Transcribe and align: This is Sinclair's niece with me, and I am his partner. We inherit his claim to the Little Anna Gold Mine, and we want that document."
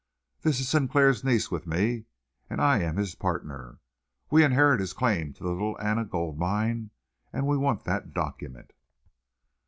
This 0.41 0.59
is 0.59 0.67
Sinclair's 0.67 1.23
niece 1.23 1.51
with 1.51 1.67
me, 1.67 2.05
and 2.49 2.59
I 2.59 2.79
am 2.79 2.97
his 2.97 3.13
partner. 3.13 3.77
We 4.31 4.43
inherit 4.43 4.79
his 4.79 4.93
claim 4.93 5.31
to 5.33 5.43
the 5.43 5.51
Little 5.51 5.77
Anna 5.79 6.05
Gold 6.05 6.39
Mine, 6.39 6.89
and 7.31 7.45
we 7.45 7.55
want 7.55 7.83
that 7.83 8.11
document." 8.11 8.73